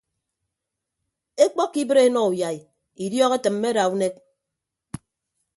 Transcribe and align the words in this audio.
Ekpọkkọ 1.43 1.77
ibịt 1.81 1.99
enọ 2.05 2.21
uyai 2.31 2.57
idiọk 3.03 3.31
etịmme 3.37 3.67
ada 3.71 3.83
unek. 3.93 4.15